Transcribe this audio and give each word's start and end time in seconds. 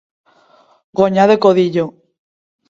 Guanyar 0.95 1.27
de 1.33 1.37
codillo. 1.45 1.85